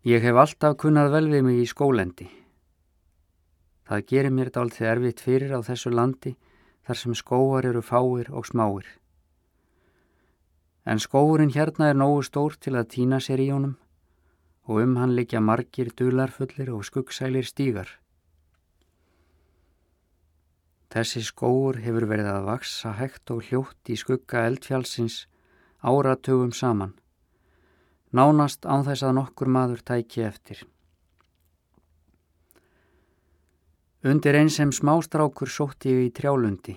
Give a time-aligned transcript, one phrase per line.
[0.00, 2.24] Ég hef alltaf kunnað vel við mig í skólendi.
[3.84, 6.32] Það gerir mér þetta alltaf erfitt fyrir á þessu landi
[6.88, 8.86] þar sem skóar eru fáir og smáir.
[10.88, 13.76] En skóurinn hérna er nógu stór til að týna sér í honum
[14.64, 17.92] og um hann likja margir dularfullir og skuggsælir stígar.
[20.88, 25.26] Þessi skóur hefur verið að vaksa hægt og hljótt í skugga eldfjálsins
[25.84, 26.96] áratugum saman
[28.16, 30.62] nánast án þess að nokkur maður tæki eftir.
[34.00, 36.76] Undir einn sem smástrákur sótti ég í trjálundi.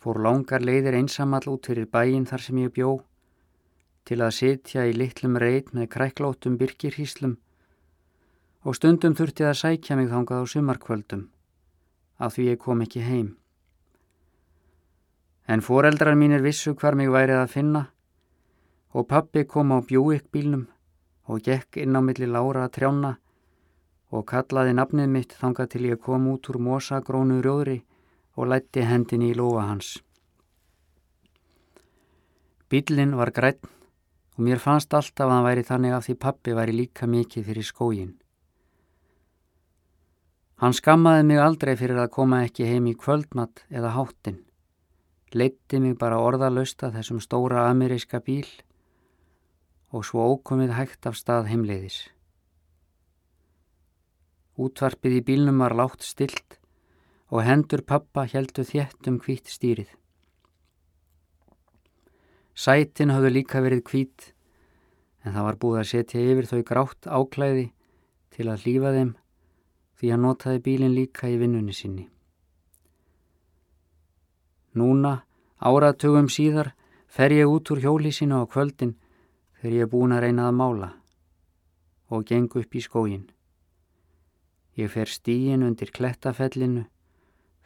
[0.00, 2.98] Fór langar leiðir einsamall út fyrir bæin þar sem ég bjó
[4.08, 7.36] til að sitja í litlum reit með kræklótum byrkirhíslum
[8.64, 11.28] og stundum þurfti að sækja mig þangað á sumarkvöldum
[12.20, 13.28] af því ég kom ekki heim.
[15.48, 17.86] En foreldrar mínir vissu hvar mig værið að finna
[18.92, 20.66] og pappi kom á bjúikbílnum
[21.30, 23.12] og gekk inn á milli lára að trjána
[24.10, 27.78] og kallaði nafnið mitt þangað til ég kom út úr mosagrónu rjóðri
[28.36, 29.98] og lætti hendin í lóa hans.
[32.70, 33.62] Bílinn var grætt
[34.36, 37.66] og mér fannst alltaf að hann væri þannig að því pappi væri líka mikið fyrir
[37.66, 38.12] skógin.
[40.60, 44.42] Hann skammaði mig aldrei fyrir að koma ekki heim í kvöldmatt eða háttin.
[45.32, 48.48] Leitti mig bara orðalösta þessum stóra ameríska bíl
[49.90, 52.04] og svo ókomið hægt af stað heimleiðis.
[54.60, 56.58] Útvarpið í bílnum var látt stilt
[57.30, 59.88] og hendur pappa heldu þétt um hvít stýrið.
[62.54, 64.30] Sætin hafðu líka verið hvít
[65.24, 67.66] en það var búið að setja yfir þau grátt áklæði
[68.34, 69.12] til að lífa þeim
[70.00, 72.06] því að notaði bílinn líka í vinnunni sinni.
[74.76, 75.24] Núna,
[75.58, 76.72] áratugum síðar,
[77.10, 78.94] fer ég út úr hjólísinu á kvöldin
[79.60, 80.88] þegar ég er búin að reyna að mála
[82.10, 83.26] og geng upp í skógin.
[84.80, 86.86] Ég fer stíin undir klettafellinu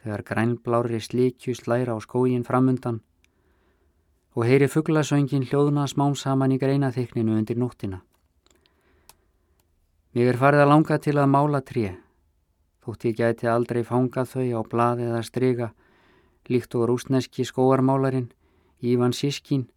[0.03, 2.99] þegar grænblári slíkju slæra á skógin framundan
[4.35, 8.01] og heyri fugglasöngin hljóðna smám saman í greinaþykninu undir nóttina.
[10.11, 11.95] Mér er farið að langa til að mála tré,
[12.83, 15.69] þótt ég gæti aldrei fangað þau á bladi eða stryga,
[16.51, 18.29] líkt og rúsneski skóarmálarinn
[18.83, 19.69] Ívan Sískin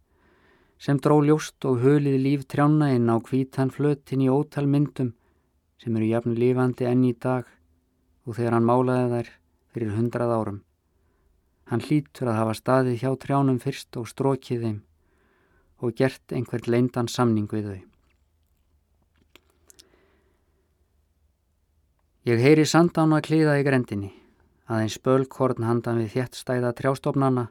[0.79, 5.11] sem dró ljóst og hölið líf trjána inn á hvítan flötin í ótal myndum
[5.79, 7.47] sem eru jafn lifandi enn í dag
[8.25, 9.31] og þegar hann málaði þær
[9.73, 10.61] fyrir hundrað árum.
[11.69, 14.79] Hann hlýtur að hafa staðið hjá trjánum fyrst og strókið þeim
[15.79, 17.83] og gert einhvern leindan samning við þau.
[22.29, 24.11] Ég heyri sandána kliða í grendinni,
[24.67, 27.47] aðeins spölkorn handan við þjættstæða trjástofnana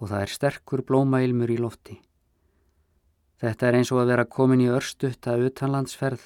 [0.00, 2.00] og það er sterkur blómailmur í lofti.
[3.44, 6.22] Þetta er eins og að vera komin í örstutta utanlandsferð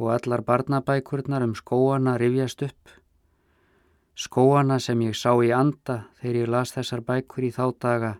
[0.00, 2.94] og allar barnabækurnar um skóana rifjast upp.
[4.16, 8.14] Skóana sem ég sá í anda þegar ég las þessar bækur í þá daga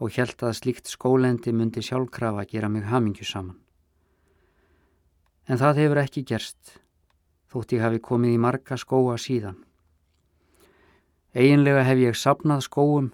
[0.00, 3.60] og held að slíkt skólendi myndi sjálfkrafa gera mig hamingju saman.
[5.44, 6.78] En það hefur ekki gerst,
[7.52, 9.60] þótt ég hafi komið í marga skóa síðan.
[11.36, 13.12] Eginlega hef ég sapnað skóum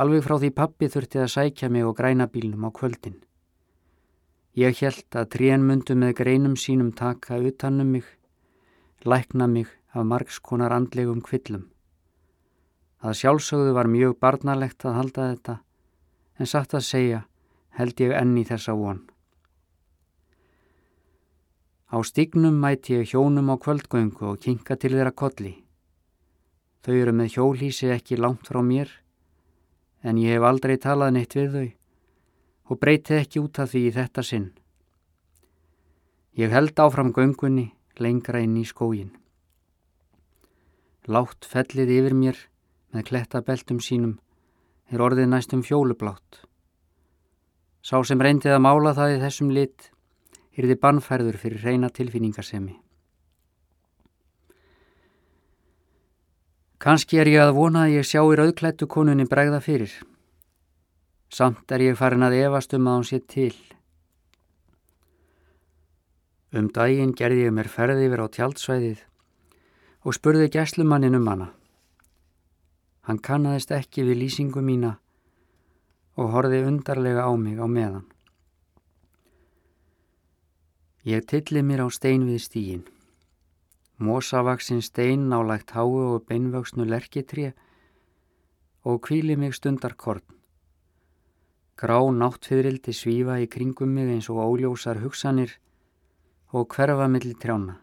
[0.00, 3.18] Alveg frá því pappi þurfti að sækja mig og græna bílnum á kvöldin.
[4.56, 8.06] Ég held að trén mundu með greinum sínum taka utanum mig,
[9.04, 11.66] lækna mig af margskonar andlegum kvillum.
[13.04, 15.58] Það sjálfsögðu var mjög barnalegt að halda þetta,
[16.40, 17.20] en satt að segja
[17.76, 19.04] held ég enni þessa von.
[21.92, 25.58] Á stignum mæti ég hjónum á kvöldgöngu og kinka til þeirra kolli.
[26.80, 29.01] Þau eru með hjólísi ekki langt frá mér
[30.02, 31.68] en ég hef aldrei talað neitt við þau
[32.72, 34.50] og breyti ekki út af því í þetta sinn.
[36.38, 39.12] Ég held áfram göngunni lengra inn í skógin.
[41.06, 42.38] Látt fellið yfir mér
[42.94, 44.16] með klettabeltum sínum
[44.92, 46.44] er orðið næstum fjólublátt.
[47.82, 49.90] Sá sem reyndið að mála það í þessum lit
[50.56, 52.76] yrði bannfærður fyrir reyna tilfinningarsemi.
[56.82, 59.92] Kanski er ég að vona að ég sjá í rauðklættu konunni bregða fyrir.
[61.30, 63.54] Samt er ég farin að evast um að hún sé til.
[66.50, 69.04] Um daginn gerði ég mér ferði yfir á tjaldsvæðið
[70.02, 71.46] og spurði gæslumannin um hana.
[73.06, 74.96] Hann kannadist ekki við lýsingu mína
[76.18, 78.08] og horfi undarlega á mig á meðan.
[81.06, 82.84] Ég tilli mér á stein við stígin.
[84.02, 87.52] Mósavaksinn stein nálagt háu og beinvöksnu lerkitri
[88.82, 90.24] og kvíli mig stundar korn.
[91.78, 95.54] Grá náttfiðrildi svífa í kringum mig eins og óljósar hugsanir
[96.50, 97.78] og hverfa millir trjána.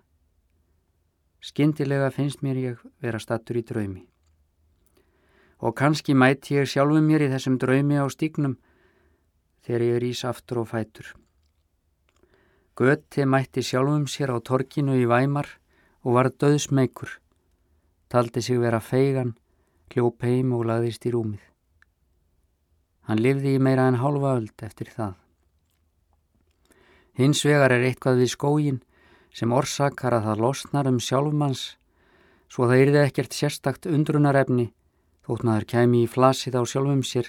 [1.40, 4.04] Skyndilega finnst mér ég vera stattur í draumi.
[5.64, 8.58] Og kannski mæti ég sjálfu mér í þessum draumi á stígnum
[9.64, 11.16] þegar ég rýs aftur og fætur.
[12.76, 15.48] Göti mætti sjálfum sér á torkinu í Væmar
[16.04, 17.10] og var döðsmeikur.
[18.10, 19.36] Taldi sig vera feigan,
[19.94, 21.42] hljóp heim og laðist í rúmið.
[23.10, 25.16] Hann lifði í meira en hálfa öld eftir það.
[27.20, 28.84] Hins vegar er eitthvað við skógin
[29.36, 31.64] sem orsakar að það losnar um sjálfmanns
[32.50, 34.70] svo það yrði ekkert sérstakt undrunarefni
[35.28, 37.28] þótt maður kemi í flasið á sjálfum sér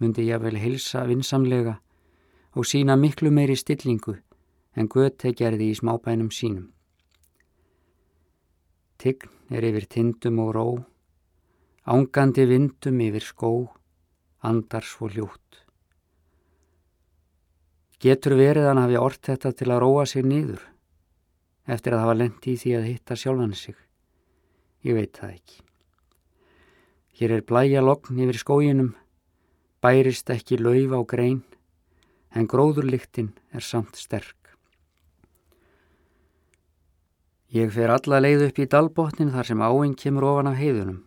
[0.00, 1.78] myndi ég vel hilsa vinsamlega
[2.54, 4.16] og sína miklu meiri stillingu
[4.74, 6.70] en Göte gerði í smábænum sínum.
[9.04, 10.68] Tign er yfir tindum og ró,
[11.84, 13.54] ángandi vindum yfir skó,
[14.40, 15.64] andar svo hljótt.
[18.00, 20.64] Getur verið hann hafi orð þetta til að róa sig nýður?
[21.66, 23.76] eftir að hafa lendi í því að hitta sjálfan sig.
[24.84, 25.60] Ég veit það ekki.
[27.14, 28.92] Hér er blæja lokn yfir skóginum,
[29.80, 31.42] bærist ekki lauf á grein,
[32.34, 34.43] en gróðurliktinn er samt sterk.
[37.54, 41.02] Ég fer alla leið upp í dalbotnin þar sem áinn kemur ofan af heiðunum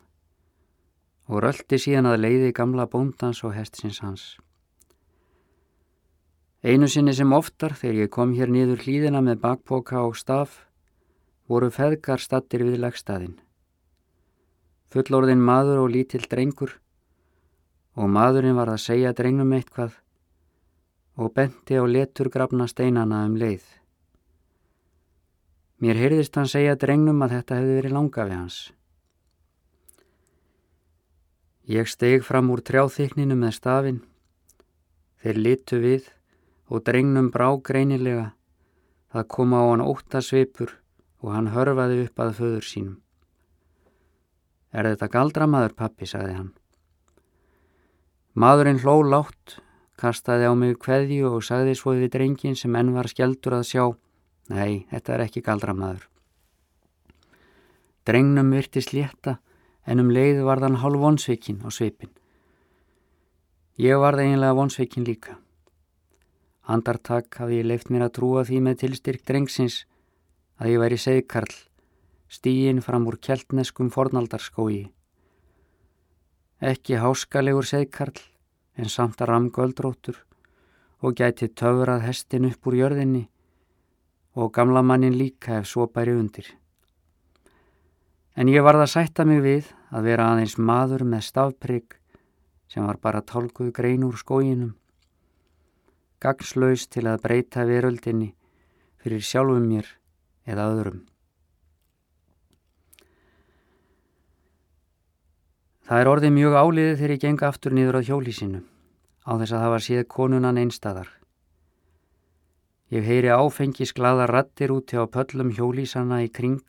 [1.28, 4.22] og röldi síðan að leiði gamla bóndans og hestsins hans.
[6.64, 10.62] Einu sinni sem oftar þegar ég kom hér niður hlýðina með bakpoka og staf
[11.52, 13.36] voru feðgar stattir við legstaðinn.
[14.88, 16.78] Fullorðin maður og lítill drengur
[18.00, 20.00] og maðurinn var að segja drengum eitthvað
[21.20, 23.68] og benti á letur grafna steinana um leið.
[25.78, 28.58] Mér heyrðist hann segja drengnum að þetta hefði verið langa við hans.
[31.68, 34.00] Ég steg fram úr trjáþykninu með stafinn.
[35.22, 36.08] Þeir litu við
[36.72, 38.32] og drengnum brá greinilega.
[39.14, 40.74] Það kom á hann óttasvipur
[41.22, 42.98] og hann hörfaði upp að föður sínum.
[44.74, 46.50] Er þetta galdramaður, pappi, sagði hann.
[48.38, 49.60] Maðurinn hló látt,
[49.98, 53.86] kastaði á mig kveðju og sagði svo við drengin sem enn var skjeldur að sjá.
[54.48, 56.06] Nei, þetta er ekki galdramaður.
[58.08, 59.38] Drengnum virti slétta
[59.84, 62.14] en um leið var þann hálf vonsveikin á sveipin.
[63.78, 65.36] Ég var það einlega vonsveikin líka.
[66.68, 69.82] Andartak hafði ég leift mér að trúa því með tilstyrk drengsins
[70.58, 71.54] að ég væri segkarl,
[72.32, 74.88] stíin fram úr keltneskum fornaldarskói.
[76.64, 78.24] Ekki háskalegur segkarl
[78.80, 80.24] en samt að ramgöldróttur
[81.04, 83.28] og gæti töfrað hestin upp úr jörðinni
[84.38, 86.46] og gamla mannin líka ef svo bæri undir.
[88.38, 91.96] En ég varð að sætta mig við að vera aðeins maður með stafprygg
[92.70, 94.76] sem var bara tálkuð grein úr skóginum
[96.22, 98.32] gagslaus til að breyta veröldinni
[99.02, 99.90] fyrir sjálfum mér
[100.50, 101.04] eða öðrum.
[105.88, 108.64] Það er orðið mjög áliðið þegar ég genga aftur niður á hjólísinu
[109.24, 111.08] á þess að það var síð konunan einstadar.
[112.88, 116.64] Ég heyri áfengis glada rattir úti á pöllum hjólísana í kring,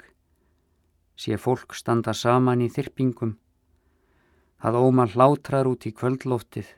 [1.14, 3.36] sé fólk standa saman í þyrpingum,
[4.58, 6.74] það óma hlátrar út í kvöldlóftið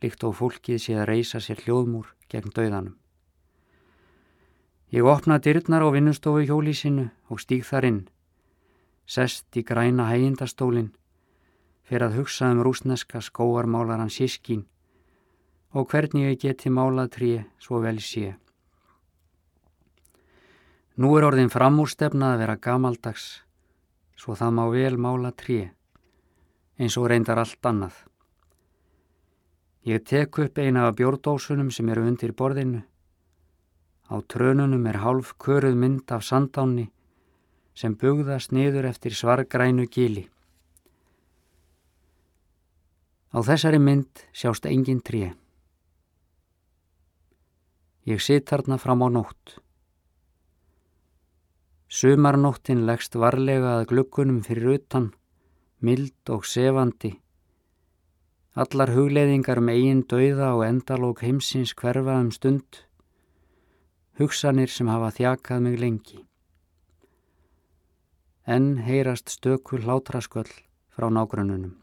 [0.00, 2.94] líkt og fólkið sé að reysa sér hljóðmúr gegn dauðanum.
[4.90, 8.00] Ég opna dyrnar á vinnustofu hjólísinu og stíg þar inn,
[9.06, 10.92] sest í græna hægindastólinn,
[11.86, 14.64] fyrir að hugsa um rúsneska skóarmálaran sískín
[15.74, 18.34] og hvernig ég geti málað trí svo vel sé.
[21.00, 23.26] Nú er orðin framúrstefnað að vera gamaldags,
[24.20, 25.62] svo það má vel mála trí,
[26.76, 27.94] eins og reyndar allt annað.
[29.88, 32.82] Ég tek upp eina af bjórdósunum sem eru undir borðinu.
[34.12, 36.90] Á trönunum er hálf köruð mynd af sandáni
[37.72, 40.26] sem bugðast niður eftir svargrænu gíli.
[43.32, 45.32] Á þessari mynd sjást engin tré.
[48.04, 49.56] Ég sitt harna fram á nótt.
[51.90, 55.10] Sumarnóttin leggst varlega að glukkunum fyrir utan,
[55.82, 57.16] mild og sefandi
[58.58, 62.80] Allar hugleiðingar um eigin dauða og endalók heimsins hverfa um stund,
[64.18, 66.18] hugsanir sem hafa þjakað mig lengi.
[68.44, 70.50] En heyrast stökul hlátrasköll
[70.90, 71.76] frá nágrununum.